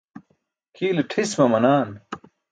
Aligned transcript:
kʰiile 0.75 1.01
ṭhis 1.09 1.31
mamanaan 1.39 1.89